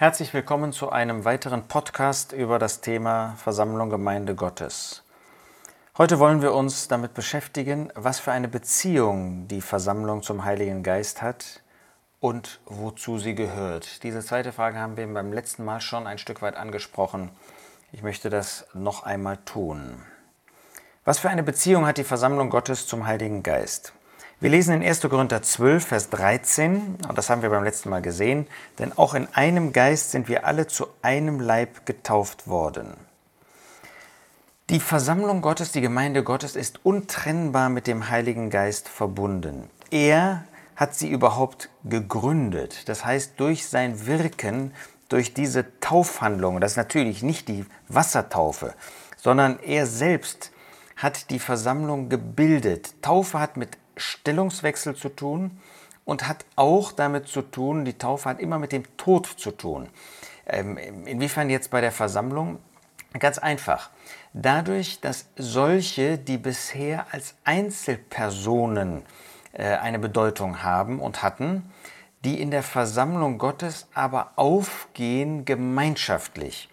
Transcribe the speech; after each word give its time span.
Herzlich 0.00 0.32
willkommen 0.32 0.72
zu 0.72 0.88
einem 0.88 1.26
weiteren 1.26 1.68
Podcast 1.68 2.32
über 2.32 2.58
das 2.58 2.80
Thema 2.80 3.34
Versammlung 3.36 3.90
Gemeinde 3.90 4.34
Gottes. 4.34 5.02
Heute 5.98 6.18
wollen 6.18 6.40
wir 6.40 6.54
uns 6.54 6.88
damit 6.88 7.12
beschäftigen, 7.12 7.92
was 7.94 8.18
für 8.18 8.32
eine 8.32 8.48
Beziehung 8.48 9.46
die 9.48 9.60
Versammlung 9.60 10.22
zum 10.22 10.46
Heiligen 10.46 10.82
Geist 10.82 11.20
hat 11.20 11.60
und 12.18 12.60
wozu 12.64 13.18
sie 13.18 13.34
gehört. 13.34 14.02
Diese 14.02 14.24
zweite 14.24 14.52
Frage 14.52 14.78
haben 14.78 14.96
wir 14.96 15.06
beim 15.12 15.34
letzten 15.34 15.66
Mal 15.66 15.82
schon 15.82 16.06
ein 16.06 16.16
Stück 16.16 16.40
weit 16.40 16.56
angesprochen. 16.56 17.28
Ich 17.92 18.02
möchte 18.02 18.30
das 18.30 18.66
noch 18.72 19.02
einmal 19.02 19.36
tun. 19.44 20.00
Was 21.04 21.18
für 21.18 21.28
eine 21.28 21.42
Beziehung 21.42 21.84
hat 21.84 21.98
die 21.98 22.04
Versammlung 22.04 22.48
Gottes 22.48 22.86
zum 22.86 23.06
Heiligen 23.06 23.42
Geist? 23.42 23.92
Wir 24.42 24.48
lesen 24.48 24.72
in 24.72 24.82
1. 24.82 25.02
Korinther 25.02 25.42
12, 25.42 25.84
Vers 25.84 26.08
13, 26.08 26.96
und 27.06 27.18
das 27.18 27.28
haben 27.28 27.42
wir 27.42 27.50
beim 27.50 27.62
letzten 27.62 27.90
Mal 27.90 28.00
gesehen, 28.00 28.46
denn 28.78 28.96
auch 28.96 29.12
in 29.12 29.28
einem 29.34 29.74
Geist 29.74 30.12
sind 30.12 30.28
wir 30.28 30.46
alle 30.46 30.66
zu 30.66 30.86
einem 31.02 31.40
Leib 31.40 31.84
getauft 31.84 32.48
worden. 32.48 32.94
Die 34.70 34.80
Versammlung 34.80 35.42
Gottes, 35.42 35.72
die 35.72 35.82
Gemeinde 35.82 36.24
Gottes 36.24 36.56
ist 36.56 36.80
untrennbar 36.86 37.68
mit 37.68 37.86
dem 37.86 38.08
Heiligen 38.08 38.48
Geist 38.48 38.88
verbunden. 38.88 39.68
Er 39.90 40.46
hat 40.74 40.94
sie 40.94 41.10
überhaupt 41.10 41.68
gegründet. 41.84 42.88
Das 42.88 43.04
heißt, 43.04 43.38
durch 43.38 43.68
sein 43.68 44.06
Wirken, 44.06 44.72
durch 45.10 45.34
diese 45.34 45.66
Taufhandlung, 45.80 46.62
das 46.62 46.72
ist 46.72 46.76
natürlich 46.78 47.22
nicht 47.22 47.46
die 47.46 47.66
Wassertaufe, 47.88 48.72
sondern 49.18 49.58
er 49.60 49.84
selbst 49.84 50.50
hat 50.96 51.28
die 51.28 51.40
Versammlung 51.40 52.08
gebildet. 52.08 52.94
Taufe 53.02 53.38
hat 53.38 53.58
mit 53.58 53.76
Stellungswechsel 54.00 54.96
zu 54.96 55.08
tun 55.08 55.60
und 56.04 56.26
hat 56.26 56.44
auch 56.56 56.92
damit 56.92 57.28
zu 57.28 57.42
tun, 57.42 57.84
die 57.84 57.98
Taufe 57.98 58.28
hat 58.28 58.40
immer 58.40 58.58
mit 58.58 58.72
dem 58.72 58.84
Tod 58.96 59.26
zu 59.26 59.52
tun. 59.52 59.88
Ähm, 60.46 60.76
inwiefern 61.06 61.50
jetzt 61.50 61.70
bei 61.70 61.80
der 61.80 61.92
Versammlung? 61.92 62.58
Ganz 63.18 63.38
einfach. 63.38 63.90
Dadurch, 64.32 65.00
dass 65.00 65.26
solche, 65.36 66.18
die 66.18 66.38
bisher 66.38 67.06
als 67.12 67.34
Einzelpersonen 67.44 69.02
äh, 69.52 69.64
eine 69.76 69.98
Bedeutung 69.98 70.62
haben 70.62 71.00
und 71.00 71.22
hatten, 71.22 71.70
die 72.24 72.40
in 72.40 72.50
der 72.50 72.62
Versammlung 72.62 73.38
Gottes 73.38 73.88
aber 73.94 74.32
aufgehen 74.36 75.44
gemeinschaftlich. 75.44 76.68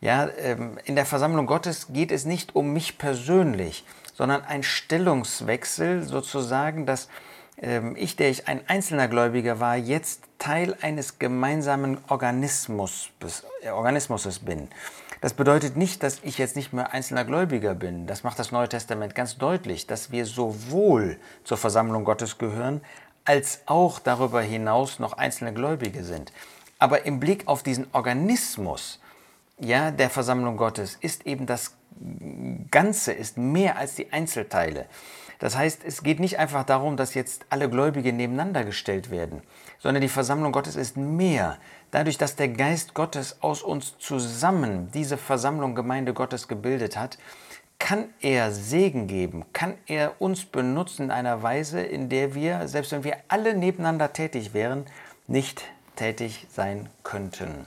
Ja, 0.00 0.28
ähm, 0.38 0.78
in 0.84 0.94
der 0.94 1.06
Versammlung 1.06 1.46
Gottes 1.46 1.88
geht 1.92 2.12
es 2.12 2.24
nicht 2.24 2.54
um 2.54 2.72
mich 2.72 2.98
persönlich, 2.98 3.84
sondern 4.18 4.44
ein 4.44 4.64
Stellungswechsel 4.64 6.02
sozusagen, 6.02 6.86
dass 6.86 7.08
ähm, 7.56 7.94
ich, 7.96 8.16
der 8.16 8.30
ich 8.30 8.48
ein 8.48 8.60
einzelner 8.68 9.06
Gläubiger 9.06 9.60
war, 9.60 9.76
jetzt 9.76 10.24
Teil 10.40 10.76
eines 10.82 11.20
gemeinsamen 11.20 11.98
Organismus, 12.08 13.10
äh, 13.62 13.70
Organismus 13.70 14.40
bin. 14.40 14.68
Das 15.20 15.34
bedeutet 15.34 15.76
nicht, 15.76 16.02
dass 16.02 16.18
ich 16.24 16.36
jetzt 16.36 16.56
nicht 16.56 16.72
mehr 16.72 16.92
einzelner 16.92 17.24
Gläubiger 17.24 17.76
bin. 17.76 18.08
Das 18.08 18.24
macht 18.24 18.40
das 18.40 18.50
Neue 18.50 18.68
Testament 18.68 19.14
ganz 19.14 19.38
deutlich, 19.38 19.86
dass 19.86 20.10
wir 20.10 20.26
sowohl 20.26 21.20
zur 21.44 21.56
Versammlung 21.56 22.02
Gottes 22.02 22.38
gehören, 22.38 22.80
als 23.24 23.60
auch 23.66 24.00
darüber 24.00 24.42
hinaus 24.42 24.98
noch 24.98 25.12
einzelne 25.12 25.54
Gläubige 25.54 26.02
sind. 26.02 26.32
Aber 26.80 27.06
im 27.06 27.20
Blick 27.20 27.46
auf 27.46 27.62
diesen 27.62 27.86
Organismus 27.92 28.98
ja, 29.60 29.90
der 29.90 30.08
Versammlung 30.08 30.56
Gottes 30.56 30.96
ist 31.00 31.26
eben 31.26 31.46
das 31.46 31.74
Ganze 32.70 33.12
ist 33.12 33.38
mehr 33.38 33.76
als 33.76 33.94
die 33.94 34.12
Einzelteile. 34.12 34.86
Das 35.38 35.56
heißt, 35.56 35.82
es 35.84 36.02
geht 36.02 36.18
nicht 36.18 36.38
einfach 36.38 36.64
darum, 36.64 36.96
dass 36.96 37.14
jetzt 37.14 37.46
alle 37.48 37.70
Gläubige 37.70 38.12
nebeneinander 38.12 38.64
gestellt 38.64 39.10
werden, 39.10 39.42
sondern 39.78 40.02
die 40.02 40.08
Versammlung 40.08 40.50
Gottes 40.52 40.74
ist 40.74 40.96
mehr. 40.96 41.58
Dadurch, 41.90 42.18
dass 42.18 42.36
der 42.36 42.48
Geist 42.48 42.94
Gottes 42.94 43.38
aus 43.40 43.62
uns 43.62 43.96
zusammen 43.98 44.90
diese 44.92 45.16
Versammlung 45.16 45.74
Gemeinde 45.74 46.12
Gottes 46.12 46.48
gebildet 46.48 46.96
hat, 46.96 47.18
kann 47.78 48.06
er 48.20 48.50
Segen 48.50 49.06
geben, 49.06 49.44
kann 49.52 49.74
er 49.86 50.20
uns 50.20 50.44
benutzen 50.44 51.04
in 51.04 51.10
einer 51.12 51.42
Weise, 51.44 51.80
in 51.80 52.08
der 52.08 52.34
wir, 52.34 52.66
selbst 52.66 52.90
wenn 52.90 53.04
wir 53.04 53.16
alle 53.28 53.54
nebeneinander 53.54 54.12
tätig 54.12 54.52
wären, 54.52 54.84
nicht 55.28 55.62
tätig 55.94 56.46
sein 56.50 56.88
könnten. 57.04 57.66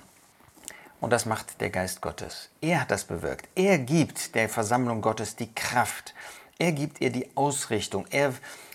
Und 1.01 1.09
das 1.09 1.25
macht 1.25 1.59
der 1.59 1.72
Geist 1.72 2.01
Gottes. 2.01 2.50
Er 2.62 2.81
hat 2.81 2.91
das 2.91 3.03
bewirkt. 3.03 3.50
Er 3.56 3.79
gibt 3.79 4.35
der 4.35 4.47
Versammlung 4.47 5.01
Gottes 5.01 5.35
die 5.35 5.53
Kraft. 5.53 6.13
Er 6.59 6.72
gibt 6.72 7.01
ihr 7.01 7.09
die 7.09 7.35
Ausrichtung. 7.35 8.06
Er 8.12 8.34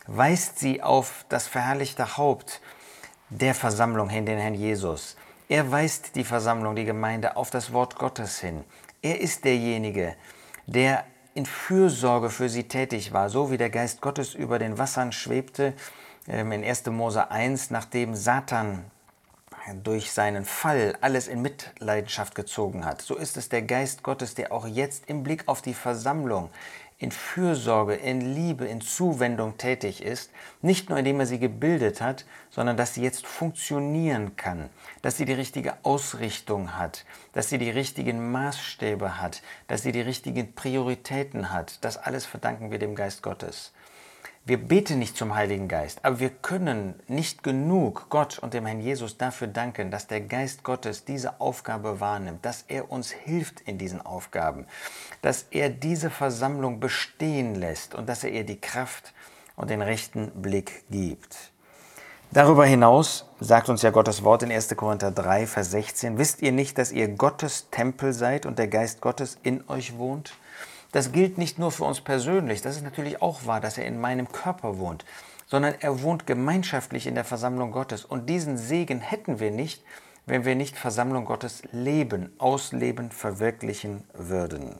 weist 0.09 0.59
sie 0.59 0.82
auf 0.82 1.25
das 1.28 1.47
verherrlichte 1.47 2.19
Haupt 2.19 2.60
der 3.31 3.54
Versammlung 3.54 4.09
hin, 4.09 4.26
den 4.26 4.38
Herrn 4.38 4.54
Jesus. 4.54 5.16
Er 5.48 5.70
weist 5.70 6.16
die 6.16 6.25
Versammlung, 6.25 6.75
die 6.75 6.84
Gemeinde 6.84 7.36
auf 7.36 7.50
das 7.50 7.72
Wort 7.72 7.97
Gottes 7.97 8.41
hin. 8.41 8.65
Er 9.03 9.20
ist 9.20 9.44
derjenige, 9.44 10.16
der 10.66 11.04
in 11.34 11.47
Fürsorge 11.47 12.31
für 12.31 12.48
sie 12.48 12.65
tätig 12.65 13.12
war, 13.12 13.31
so 13.31 13.53
wie 13.53 13.59
der 13.59 13.70
Geist 13.70 14.00
Gottes 14.00 14.34
über 14.34 14.59
den 14.59 14.78
Wassern 14.78 15.12
schwebte 15.12 15.75
ähm, 16.26 16.50
in 16.50 16.65
1. 16.65 16.86
Mose 16.86 17.31
1, 17.31 17.70
nachdem 17.70 18.16
Satan 18.16 18.91
durch 19.82 20.12
seinen 20.12 20.44
Fall 20.44 20.97
alles 21.00 21.28
in 21.28 21.43
Mitleidenschaft 21.43 22.34
gezogen 22.34 22.84
hat, 22.84 23.03
so 23.03 23.16
ist 23.16 23.37
es 23.37 23.49
der 23.49 23.62
Geist 23.62 24.03
Gottes, 24.03 24.34
der 24.34 24.53
auch 24.53 24.66
jetzt 24.66 25.09
im 25.09 25.22
Blick 25.22 25.44
auf 25.47 25.62
die 25.62 25.75
Versammlung 25.75 26.50
in 26.99 27.10
Fürsorge, 27.10 27.94
in 27.94 28.34
Liebe, 28.34 28.65
in 28.65 28.81
Zuwendung 28.81 29.59
tätig 29.59 30.03
ist, 30.03 30.31
nicht 30.62 30.88
nur 30.88 30.99
indem 30.99 31.21
er 31.21 31.27
sie 31.27 31.38
gebildet 31.38 32.00
hat, 32.00 32.25
sondern 32.49 32.78
dass 32.78 32.94
sie 32.94 33.03
jetzt 33.03 33.27
funktionieren 33.27 34.37
kann, 34.37 34.71
dass 35.03 35.19
sie 35.19 35.27
die 35.27 35.34
richtige 35.34 35.75
Ausrichtung 35.83 36.78
hat, 36.78 37.04
dass 37.33 37.50
sie 37.50 37.59
die 37.59 37.71
richtigen 37.71 38.33
Maßstäbe 38.33 39.21
hat, 39.21 39.43
dass 39.66 39.83
sie 39.83 39.93
die 39.93 40.00
richtigen 40.00 40.54
Prioritäten 40.54 41.53
hat. 41.53 41.84
Das 41.84 41.98
alles 41.98 42.25
verdanken 42.25 42.71
wir 42.71 42.78
dem 42.78 42.94
Geist 42.94 43.22
Gottes. 43.22 43.72
Wir 44.49 44.59
beten 44.59 45.01
nicht 45.01 45.17
zum 45.17 45.34
Heiligen 45.34 45.67
Geist, 45.67 46.05
aber 46.05 46.21
wir 46.21 46.31
können 46.31 46.95
nicht 47.09 47.43
genug 47.43 48.07
Gott 48.11 48.39
und 48.39 48.55
dem 48.55 48.65
Herrn 48.65 48.79
Jesus 48.79 49.19
dafür 49.19 49.49
danken, 49.49 49.91
dass 49.91 50.07
der 50.07 50.21
Geist 50.21 50.62
Gottes 50.62 51.05
diese 51.05 51.41
Aufgabe 51.41 51.99
wahrnimmt, 51.99 52.45
dass 52.45 52.65
er 52.69 52.93
uns 52.93 53.11
hilft 53.11 53.62
in 53.62 53.77
diesen 53.77 54.01
Aufgaben, 54.07 54.67
dass 55.21 55.47
er 55.51 55.69
diese 55.69 56.11
Versammlung 56.11 56.79
bestehen 56.79 57.57
lässt 57.57 57.97
und 57.97 58.09
dass 58.09 58.23
er 58.23 58.31
ihr 58.31 58.45
die 58.45 58.61
Kraft 58.61 59.15
und 59.57 59.69
den 59.69 59.83
rechten 59.83 60.31
Blick 60.41 60.84
gibt. 60.91 61.51
Darüber 62.31 62.67
hinaus 62.67 63.28
sagt 63.41 63.69
uns 63.69 63.83
ja 63.83 63.91
Gottes 63.91 64.23
Wort 64.23 64.45
in 64.45 64.53
1. 64.53 64.77
Korinther 64.77 65.11
3, 65.11 65.49
Vers 65.49 65.73
16, 65.73 66.19
wisst 66.19 66.41
ihr 66.41 66.53
nicht, 66.53 66.78
dass 66.78 66.93
ihr 66.93 67.09
Gottes 67.09 67.69
Tempel 67.73 68.13
seid 68.13 68.47
und 68.47 68.61
der 68.61 68.69
Geist 68.69 69.01
Gottes 69.01 69.39
in 69.43 69.69
euch 69.69 69.99
wohnt? 69.99 70.34
Das 70.97 71.12
gilt 71.12 71.37
nicht 71.37 71.59
nur 71.59 71.73
für 71.73 71.84
uns 71.84 72.01
persönlich, 72.01 72.62
das 72.62 72.77
ist 72.77 72.83
natürlich 72.83 73.21
auch 73.21 73.45
wahr, 73.45 73.61
dass 73.61 73.77
er 73.77 73.84
in 73.84 74.01
meinem 74.01 74.33
Körper 74.33 74.79
wohnt, 74.79 75.05
sondern 75.47 75.75
er 75.79 76.01
wohnt 76.03 76.27
gemeinschaftlich 76.27 77.07
in 77.07 77.15
der 77.15 77.27
Versammlung 77.27 77.71
Gottes. 77.71 78.07
Und 78.07 78.31
diesen 78.31 78.57
Segen 78.57 79.01
hätten 79.01 79.39
wir 79.39 79.51
nicht, 79.51 79.84
wenn 80.25 80.47
wir 80.47 80.55
nicht 80.55 80.75
Versammlung 80.75 81.27
Gottes 81.27 81.65
leben, 81.71 82.33
ausleben, 82.39 83.11
verwirklichen 83.11 84.05
würden. 84.15 84.77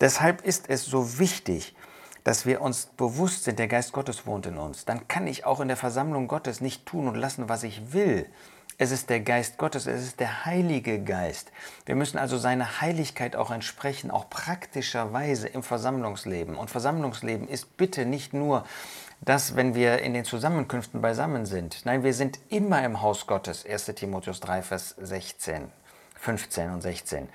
Deshalb 0.00 0.44
ist 0.44 0.68
es 0.70 0.86
so 0.86 1.20
wichtig, 1.20 1.76
dass 2.24 2.46
wir 2.46 2.60
uns 2.60 2.86
bewusst 2.86 3.44
sind, 3.44 3.60
der 3.60 3.68
Geist 3.68 3.92
Gottes 3.92 4.26
wohnt 4.26 4.46
in 4.46 4.58
uns. 4.58 4.86
Dann 4.86 5.06
kann 5.06 5.28
ich 5.28 5.46
auch 5.46 5.60
in 5.60 5.68
der 5.68 5.76
Versammlung 5.76 6.26
Gottes 6.26 6.62
nicht 6.62 6.84
tun 6.84 7.06
und 7.06 7.14
lassen, 7.14 7.48
was 7.48 7.62
ich 7.62 7.92
will, 7.92 8.26
es 8.78 8.90
ist 8.90 9.08
der 9.10 9.20
Geist 9.20 9.56
Gottes, 9.58 9.86
es 9.86 10.02
ist 10.02 10.20
der 10.20 10.44
Heilige 10.44 11.02
Geist. 11.02 11.52
Wir 11.86 11.94
müssen 11.94 12.18
also 12.18 12.38
seiner 12.38 12.80
Heiligkeit 12.80 13.36
auch 13.36 13.50
entsprechen, 13.50 14.10
auch 14.10 14.28
praktischerweise 14.28 15.48
im 15.48 15.62
Versammlungsleben. 15.62 16.56
Und 16.56 16.70
Versammlungsleben 16.70 17.48
ist 17.48 17.76
bitte 17.76 18.04
nicht 18.04 18.32
nur 18.32 18.64
das, 19.20 19.56
wenn 19.56 19.74
wir 19.74 20.00
in 20.00 20.12
den 20.12 20.24
Zusammenkünften 20.24 21.00
beisammen 21.00 21.46
sind. 21.46 21.82
Nein, 21.84 22.02
wir 22.02 22.14
sind 22.14 22.38
immer 22.50 22.84
im 22.84 23.00
Haus 23.00 23.26
Gottes. 23.26 23.64
1 23.64 23.86
Timotheus 23.94 24.40
3, 24.40 24.62
Vers 24.62 24.96
16, 24.98 25.70
15 26.16 26.70
und 26.70 26.80
16. 26.82 27.28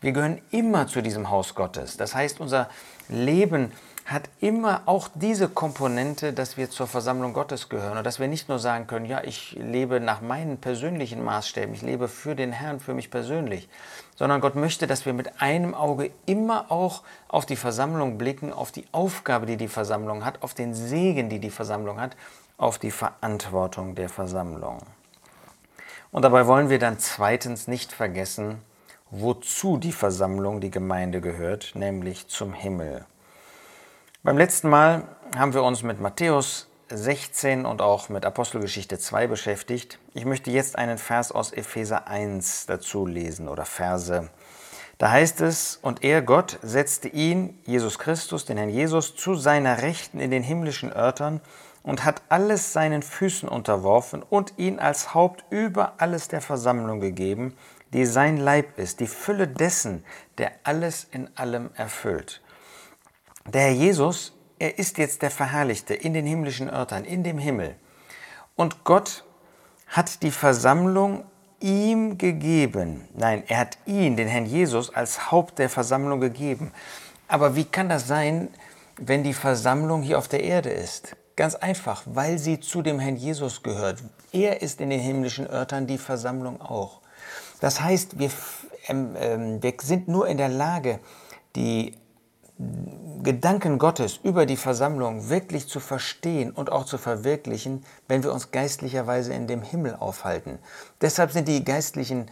Wir 0.00 0.12
gehören 0.12 0.40
immer 0.50 0.86
zu 0.86 1.02
diesem 1.02 1.30
Haus 1.30 1.54
Gottes. 1.54 1.96
Das 1.96 2.14
heißt, 2.14 2.40
unser 2.40 2.68
Leben 3.08 3.72
hat 4.04 4.28
immer 4.40 4.82
auch 4.84 5.08
diese 5.14 5.48
Komponente, 5.48 6.34
dass 6.34 6.58
wir 6.58 6.68
zur 6.68 6.86
Versammlung 6.86 7.32
Gottes 7.32 7.70
gehören 7.70 7.96
und 7.96 8.04
dass 8.04 8.20
wir 8.20 8.28
nicht 8.28 8.50
nur 8.50 8.58
sagen 8.58 8.86
können, 8.86 9.06
ja, 9.06 9.24
ich 9.24 9.52
lebe 9.52 9.98
nach 9.98 10.20
meinen 10.20 10.58
persönlichen 10.58 11.24
Maßstäben, 11.24 11.74
ich 11.74 11.80
lebe 11.80 12.08
für 12.08 12.34
den 12.34 12.52
Herrn, 12.52 12.80
für 12.80 12.92
mich 12.92 13.10
persönlich, 13.10 13.68
sondern 14.14 14.42
Gott 14.42 14.56
möchte, 14.56 14.86
dass 14.86 15.06
wir 15.06 15.14
mit 15.14 15.40
einem 15.40 15.74
Auge 15.74 16.10
immer 16.26 16.70
auch 16.70 17.02
auf 17.28 17.46
die 17.46 17.56
Versammlung 17.56 18.18
blicken, 18.18 18.52
auf 18.52 18.72
die 18.72 18.84
Aufgabe, 18.92 19.46
die 19.46 19.56
die 19.56 19.68
Versammlung 19.68 20.24
hat, 20.24 20.42
auf 20.42 20.52
den 20.52 20.74
Segen, 20.74 21.30
die 21.30 21.38
die 21.38 21.50
Versammlung 21.50 21.98
hat, 21.98 22.14
auf 22.58 22.78
die 22.78 22.90
Verantwortung 22.90 23.94
der 23.94 24.10
Versammlung. 24.10 24.80
Und 26.12 26.22
dabei 26.22 26.46
wollen 26.46 26.68
wir 26.68 26.78
dann 26.78 26.98
zweitens 26.98 27.68
nicht 27.68 27.90
vergessen, 27.90 28.60
wozu 29.10 29.78
die 29.78 29.92
Versammlung, 29.92 30.60
die 30.60 30.70
Gemeinde 30.70 31.22
gehört, 31.22 31.72
nämlich 31.74 32.28
zum 32.28 32.52
Himmel. 32.52 33.06
Beim 34.24 34.38
letzten 34.38 34.70
Mal 34.70 35.02
haben 35.36 35.52
wir 35.52 35.62
uns 35.62 35.82
mit 35.82 36.00
Matthäus 36.00 36.66
16 36.88 37.66
und 37.66 37.82
auch 37.82 38.08
mit 38.08 38.24
Apostelgeschichte 38.24 38.98
2 38.98 39.26
beschäftigt. 39.26 39.98
Ich 40.14 40.24
möchte 40.24 40.50
jetzt 40.50 40.78
einen 40.78 40.96
Vers 40.96 41.30
aus 41.30 41.52
Epheser 41.52 42.08
1 42.08 42.64
dazu 42.64 43.06
lesen 43.06 43.48
oder 43.48 43.66
Verse. 43.66 44.30
Da 44.96 45.10
heißt 45.10 45.42
es, 45.42 45.78
und 45.82 46.02
er, 46.04 46.22
Gott, 46.22 46.58
setzte 46.62 47.08
ihn, 47.08 47.60
Jesus 47.66 47.98
Christus, 47.98 48.46
den 48.46 48.56
Herrn 48.56 48.70
Jesus, 48.70 49.14
zu 49.14 49.34
seiner 49.34 49.82
Rechten 49.82 50.20
in 50.20 50.30
den 50.30 50.42
himmlischen 50.42 50.90
Örtern 50.90 51.42
und 51.82 52.06
hat 52.06 52.22
alles 52.30 52.72
seinen 52.72 53.02
Füßen 53.02 53.46
unterworfen 53.46 54.22
und 54.22 54.54
ihn 54.56 54.78
als 54.78 55.12
Haupt 55.12 55.44
über 55.50 55.96
alles 55.98 56.28
der 56.28 56.40
Versammlung 56.40 56.98
gegeben, 56.98 57.54
die 57.92 58.06
sein 58.06 58.38
Leib 58.38 58.78
ist, 58.78 59.00
die 59.00 59.06
Fülle 59.06 59.48
dessen, 59.48 60.02
der 60.38 60.52
alles 60.64 61.06
in 61.10 61.28
allem 61.36 61.68
erfüllt. 61.74 62.40
Der 63.52 63.62
Herr 63.62 63.72
Jesus, 63.72 64.32
er 64.58 64.78
ist 64.78 64.96
jetzt 64.96 65.20
der 65.20 65.30
Verherrlichte 65.30 65.94
in 65.94 66.14
den 66.14 66.24
himmlischen 66.24 66.70
Örtern, 66.70 67.04
in 67.04 67.22
dem 67.22 67.38
Himmel. 67.38 67.76
Und 68.56 68.84
Gott 68.84 69.24
hat 69.86 70.22
die 70.22 70.30
Versammlung 70.30 71.24
ihm 71.60 72.16
gegeben. 72.16 73.06
Nein, 73.14 73.44
er 73.46 73.58
hat 73.58 73.78
ihn, 73.84 74.16
den 74.16 74.28
Herrn 74.28 74.46
Jesus, 74.46 74.94
als 74.94 75.30
Haupt 75.30 75.58
der 75.58 75.68
Versammlung 75.68 76.20
gegeben. 76.20 76.72
Aber 77.28 77.54
wie 77.54 77.64
kann 77.64 77.90
das 77.90 78.08
sein, 78.08 78.48
wenn 78.96 79.22
die 79.22 79.34
Versammlung 79.34 80.02
hier 80.02 80.18
auf 80.18 80.28
der 80.28 80.42
Erde 80.42 80.70
ist? 80.70 81.14
Ganz 81.36 81.54
einfach, 81.54 82.02
weil 82.06 82.38
sie 82.38 82.60
zu 82.60 82.80
dem 82.80 82.98
Herrn 82.98 83.16
Jesus 83.16 83.62
gehört. 83.62 84.02
Er 84.32 84.62
ist 84.62 84.80
in 84.80 84.88
den 84.88 85.00
himmlischen 85.00 85.46
Örtern, 85.46 85.86
die 85.86 85.98
Versammlung 85.98 86.62
auch. 86.62 87.02
Das 87.60 87.80
heißt, 87.80 88.18
wir, 88.18 88.30
ähm, 88.88 89.16
ähm, 89.18 89.62
wir 89.62 89.74
sind 89.82 90.08
nur 90.08 90.28
in 90.28 90.38
der 90.38 90.48
Lage, 90.48 91.00
die 91.56 91.94
Gedanken 93.24 93.78
Gottes 93.78 94.20
über 94.22 94.44
die 94.44 94.56
Versammlung 94.56 95.30
wirklich 95.30 95.66
zu 95.66 95.80
verstehen 95.80 96.50
und 96.50 96.70
auch 96.70 96.84
zu 96.84 96.98
verwirklichen, 96.98 97.84
wenn 98.06 98.22
wir 98.22 98.32
uns 98.32 98.50
geistlicherweise 98.50 99.32
in 99.32 99.46
dem 99.46 99.62
Himmel 99.62 99.96
aufhalten. 99.98 100.58
Deshalb 101.00 101.32
sind 101.32 101.48
die 101.48 101.64
geistlichen 101.64 102.30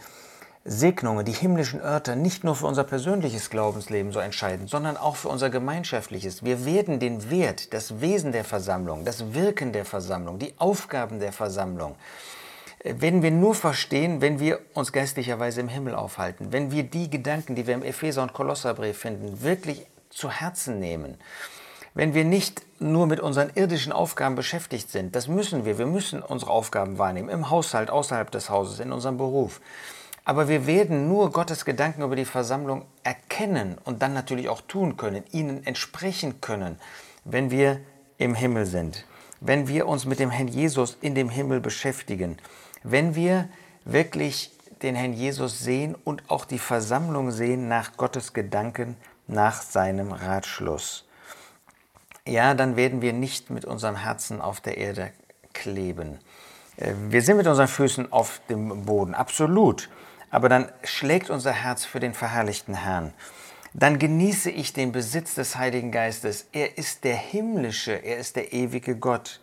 Segnungen, 0.65 1.25
die 1.25 1.33
himmlischen 1.33 1.81
Örter 1.81 2.15
nicht 2.15 2.43
nur 2.43 2.55
für 2.55 2.67
unser 2.67 2.83
persönliches 2.83 3.49
Glaubensleben 3.49 4.11
so 4.11 4.19
entscheidend, 4.19 4.69
sondern 4.69 4.95
auch 4.95 5.17
für 5.17 5.27
unser 5.27 5.49
gemeinschaftliches. 5.49 6.45
Wir 6.45 6.63
werden 6.63 6.99
den 6.99 7.29
Wert, 7.29 7.73
das 7.73 7.99
Wesen 7.99 8.31
der 8.31 8.45
Versammlung, 8.45 9.03
das 9.03 9.33
Wirken 9.33 9.73
der 9.73 9.85
Versammlung, 9.85 10.39
die 10.39 10.53
Aufgaben 10.59 11.19
der 11.19 11.33
Versammlung, 11.33 11.95
äh, 12.79 12.93
werden 12.97 13.23
wir 13.23 13.31
nur 13.31 13.55
verstehen, 13.55 14.21
wenn 14.21 14.39
wir 14.39 14.59
uns 14.73 14.93
geistlicherweise 14.93 15.59
im 15.59 15.67
Himmel 15.67 15.95
aufhalten, 15.95 16.51
wenn 16.51 16.71
wir 16.71 16.83
die 16.83 17.09
Gedanken, 17.09 17.55
die 17.55 17.67
wir 17.67 17.73
im 17.73 17.83
Epheser- 17.83 18.21
und 18.21 18.33
Kolosserbrief 18.33 18.97
finden, 18.97 19.41
wirklich 19.41 19.85
zu 20.13 20.31
Herzen 20.31 20.79
nehmen. 20.79 21.17
Wenn 21.95 22.13
wir 22.13 22.25
nicht 22.25 22.63
nur 22.79 23.05
mit 23.05 23.19
unseren 23.19 23.51
irdischen 23.53 23.91
Aufgaben 23.91 24.35
beschäftigt 24.35 24.89
sind, 24.89 25.15
das 25.15 25.27
müssen 25.27 25.63
wir, 25.65 25.77
wir 25.77 25.85
müssen 25.85 26.23
unsere 26.23 26.51
Aufgaben 26.51 26.97
wahrnehmen, 26.97 27.29
im 27.29 27.49
Haushalt, 27.49 27.91
außerhalb 27.91 28.31
des 28.31 28.49
Hauses, 28.49 28.79
in 28.79 28.91
unserem 28.91 29.17
Beruf. 29.17 29.61
Aber 30.25 30.47
wir 30.47 30.65
werden 30.65 31.07
nur 31.07 31.31
Gottes 31.31 31.65
Gedanken 31.65 32.01
über 32.01 32.15
die 32.15 32.25
Versammlung 32.25 32.85
erkennen 33.03 33.77
und 33.83 34.01
dann 34.01 34.13
natürlich 34.13 34.49
auch 34.49 34.61
tun 34.61 34.97
können, 34.97 35.23
ihnen 35.31 35.65
entsprechen 35.65 36.41
können, 36.41 36.79
wenn 37.25 37.51
wir 37.51 37.79
im 38.17 38.33
Himmel 38.33 38.65
sind, 38.65 39.05
wenn 39.41 39.67
wir 39.67 39.87
uns 39.87 40.05
mit 40.05 40.19
dem 40.19 40.31
Herrn 40.31 40.47
Jesus 40.47 40.97
in 41.01 41.13
dem 41.13 41.29
Himmel 41.29 41.59
beschäftigen, 41.59 42.37
wenn 42.83 43.15
wir 43.15 43.49
wirklich 43.85 44.52
den 44.83 44.95
Herrn 44.95 45.13
Jesus 45.13 45.59
sehen 45.59 45.95
und 46.03 46.29
auch 46.29 46.45
die 46.45 46.59
Versammlung 46.59 47.31
sehen 47.31 47.67
nach 47.67 47.97
Gottes 47.97 48.33
Gedanken 48.33 48.97
nach 49.27 49.61
seinem 49.61 50.11
Ratschluss. 50.11 51.05
Ja, 52.27 52.53
dann 52.53 52.75
werden 52.75 53.01
wir 53.01 53.13
nicht 53.13 53.49
mit 53.49 53.65
unserem 53.65 53.95
Herzen 53.95 54.41
auf 54.41 54.61
der 54.61 54.77
Erde 54.77 55.11
kleben. 55.53 56.19
Äh, 56.77 56.93
wir 57.09 57.21
sind 57.21 57.37
mit 57.37 57.47
unseren 57.47 57.67
Füßen 57.67 58.11
auf 58.11 58.41
dem 58.49 58.85
Boden, 58.85 59.13
absolut. 59.13 59.89
Aber 60.29 60.49
dann 60.49 60.71
schlägt 60.83 61.29
unser 61.29 61.51
Herz 61.51 61.85
für 61.85 61.99
den 61.99 62.13
verherrlichten 62.13 62.75
Herrn. 62.75 63.13
Dann 63.73 63.99
genieße 63.99 64.51
ich 64.51 64.73
den 64.73 64.91
Besitz 64.91 65.35
des 65.35 65.57
Heiligen 65.57 65.91
Geistes. 65.91 66.47
Er 66.51 66.77
ist 66.77 67.03
der 67.03 67.15
himmlische, 67.15 67.93
er 67.93 68.17
ist 68.17 68.35
der 68.35 68.53
ewige 68.53 68.95
Gott 68.95 69.41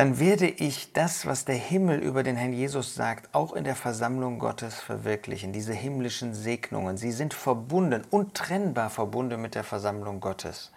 dann 0.00 0.18
werde 0.18 0.46
ich 0.46 0.94
das, 0.94 1.26
was 1.26 1.44
der 1.44 1.56
Himmel 1.56 1.98
über 1.98 2.22
den 2.22 2.34
Herrn 2.34 2.54
Jesus 2.54 2.94
sagt, 2.94 3.34
auch 3.34 3.52
in 3.52 3.64
der 3.64 3.76
Versammlung 3.76 4.38
Gottes 4.38 4.76
verwirklichen. 4.76 5.52
Diese 5.52 5.74
himmlischen 5.74 6.32
Segnungen, 6.32 6.96
sie 6.96 7.12
sind 7.12 7.34
verbunden, 7.34 8.04
untrennbar 8.08 8.88
verbunden 8.88 9.42
mit 9.42 9.54
der 9.54 9.62
Versammlung 9.62 10.20
Gottes. 10.20 10.72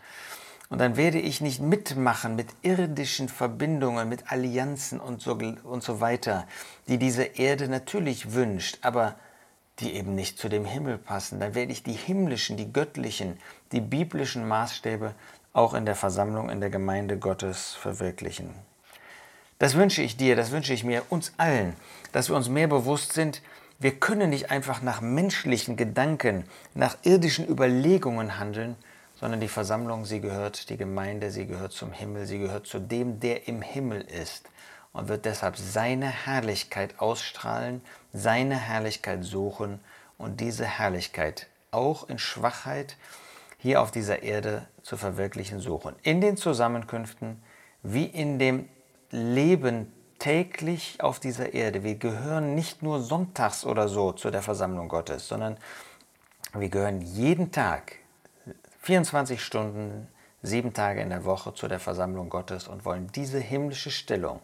Und 0.68 0.80
dann 0.80 0.98
werde 0.98 1.20
ich 1.20 1.40
nicht 1.40 1.62
mitmachen 1.62 2.36
mit 2.36 2.48
irdischen 2.64 3.30
Verbindungen, 3.30 4.10
mit 4.10 4.30
Allianzen 4.30 5.00
und 5.00 5.22
so, 5.22 5.40
und 5.64 5.84
so 5.84 6.02
weiter, 6.02 6.46
die 6.90 6.98
diese 6.98 7.24
Erde 7.24 7.70
natürlich 7.70 8.34
wünscht, 8.34 8.80
aber 8.82 9.16
die 9.80 9.94
eben 9.94 10.16
nicht 10.16 10.38
zu 10.38 10.50
dem 10.50 10.66
Himmel 10.66 10.98
passen. 10.98 11.40
Dann 11.40 11.56
werde 11.56 11.72
ich 11.72 11.82
die 11.82 11.94
himmlischen, 11.94 12.58
die 12.58 12.74
göttlichen, 12.74 13.38
die 13.72 13.80
biblischen 13.80 14.46
Maßstäbe 14.50 15.16
auch 15.54 15.74
in 15.76 15.86
der 15.86 15.96
Versammlung, 15.96 16.50
in 16.50 16.60
der 16.60 16.70
Gemeinde 16.70 17.18
Gottes 17.18 17.74
verwirklichen. 17.74 18.73
Das 19.60 19.76
wünsche 19.76 20.02
ich 20.02 20.18
dir, 20.18 20.36
das 20.36 20.52
wünsche 20.52 20.74
ich 20.74 20.84
mir, 20.84 21.04
uns 21.10 21.34
allen, 21.38 21.76
dass 22.12 22.30
wir 22.30 22.36
uns 22.36 22.50
mehr 22.50 22.68
bewusst 22.68 23.14
sind, 23.14 23.42
wir 23.80 24.00
können 24.00 24.30
nicht 24.30 24.50
einfach 24.52 24.82
nach 24.82 25.02
menschlichen 25.02 25.76
Gedanken, 25.76 26.46
nach 26.74 26.98
irdischen 27.04 27.48
Überlegungen 27.48 28.40
handeln, 28.40 28.78
sondern 29.20 29.42
die 29.42 29.48
Versammlung, 29.48 30.06
sie 30.06 30.22
gehört, 30.22 30.70
die 30.70 30.78
Gemeinde, 30.78 31.32
sie 31.32 31.48
gehört 31.48 31.74
zum 31.74 31.92
Himmel, 31.92 32.26
sie 32.26 32.40
gehört 32.40 32.68
zu 32.68 32.80
dem, 32.80 33.20
der 33.20 33.48
im 33.48 33.62
Himmel 33.62 34.02
ist 34.02 34.50
und 34.94 35.08
wird 35.08 35.26
deshalb 35.26 35.58
seine 35.58 36.08
Herrlichkeit 36.08 37.00
ausstrahlen, 37.00 37.82
seine 38.14 38.56
Herrlichkeit 38.56 39.24
suchen 39.24 39.80
und 40.18 40.40
diese 40.40 40.66
Herrlichkeit 40.66 41.48
auch 41.72 42.08
in 42.08 42.20
Schwachheit 42.20 42.96
hier 43.58 43.82
auf 43.82 43.92
dieser 43.92 44.24
Erde 44.24 44.68
zu 44.82 44.98
verwirklichen 44.98 45.60
suchen. 45.60 45.96
In 46.04 46.22
den 46.22 46.38
Zusammenkünften 46.38 47.42
wie 47.82 48.06
in 48.06 48.40
dem 48.40 48.70
leben 49.14 49.92
täglich 50.18 50.98
auf 51.00 51.20
dieser 51.20 51.54
Erde. 51.54 51.84
Wir 51.84 51.96
gehören 51.96 52.56
nicht 52.56 52.82
nur 52.82 53.02
sonntags 53.02 53.66
oder 53.66 53.88
so 53.88 54.12
zu 54.12 54.32
der 54.32 54.42
Versammlung 54.42 54.90
Gottes, 54.90 55.28
sondern 55.28 55.58
wir 56.54 56.70
gehören 56.70 57.02
jeden 57.02 57.52
Tag, 57.52 57.98
24 58.82 59.42
Stunden, 59.44 60.08
sieben 60.42 60.74
Tage 60.74 61.02
in 61.02 61.10
der 61.10 61.26
Woche 61.26 61.54
zu 61.54 61.68
der 61.68 61.80
Versammlung 61.80 62.30
Gottes 62.30 62.68
und 62.68 62.86
wollen 62.86 63.12
diese 63.14 63.40
himmlische 63.40 63.92
Stellung, 63.92 64.40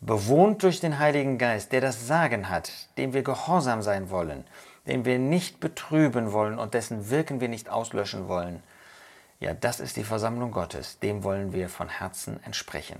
bewohnt 0.00 0.62
durch 0.62 0.80
den 0.80 0.98
Heiligen 0.98 1.38
Geist, 1.38 1.72
der 1.72 1.80
das 1.80 2.06
Sagen 2.06 2.48
hat, 2.48 2.70
dem 2.98 3.12
wir 3.12 3.22
gehorsam 3.22 3.82
sein 3.82 4.10
wollen, 4.10 4.44
den 4.86 5.04
wir 5.04 5.18
nicht 5.18 5.58
betrüben 5.58 6.32
wollen 6.32 6.58
und 6.58 6.74
dessen 6.74 7.10
Wirken 7.10 7.40
wir 7.40 7.48
nicht 7.48 7.70
auslöschen 7.70 8.28
wollen, 8.28 8.62
ja, 9.40 9.54
das 9.54 9.80
ist 9.80 9.96
die 9.96 10.04
Versammlung 10.04 10.52
Gottes, 10.52 10.98
dem 10.98 11.24
wollen 11.24 11.54
wir 11.54 11.70
von 11.70 11.88
Herzen 11.88 12.42
entsprechen. 12.44 12.98